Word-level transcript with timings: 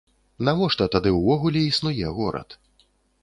Навошта 0.47 0.87
тады 0.95 1.09
ўвогуле 1.17 1.61
існуе 1.73 2.07
горад? 2.21 2.57